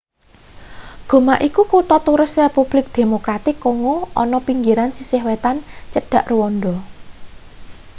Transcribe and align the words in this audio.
goma 1.09 1.35
iku 1.47 1.61
kutha 1.71 1.97
turis 2.07 2.31
republik 2.43 2.85
demokratik 2.97 3.55
kongo 3.65 3.95
ana 4.21 4.39
pinggiran 4.47 4.91
sisih 4.97 5.21
wetan 5.27 5.57
cedhak 5.93 6.25
rwanda 6.33 6.73